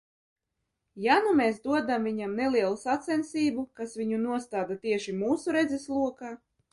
[1.01, 6.33] Ja nu mēs dodam viņam nelielu sacensību, kas viņu nostāda tieši mūsu redzeslokā?